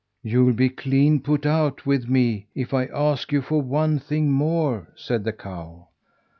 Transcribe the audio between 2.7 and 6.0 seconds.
I ask you for one thing more," said the cow.